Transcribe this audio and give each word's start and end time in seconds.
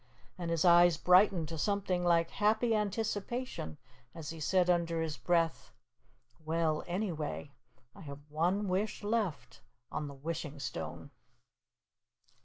And 0.35 0.49
his 0.49 0.65
eyes 0.65 0.97
brightened 0.97 1.47
to 1.49 1.59
something 1.59 2.03
like 2.03 2.31
happy 2.31 2.73
anticipation 2.75 3.77
as 4.15 4.31
he 4.31 4.39
said 4.39 4.67
under 4.67 4.99
his 4.99 5.15
breath, 5.15 5.69
"Well, 6.43 6.83
anyway, 6.87 7.51
I 7.93 8.01
have 8.01 8.27
one 8.27 8.67
wish 8.67 9.03
left 9.03 9.61
on 9.91 10.07
the 10.07 10.15
Wishing 10.15 10.59
Stone." 10.59 11.11